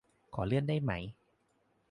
[0.33, 0.91] ขอเลื่อนได้ไหม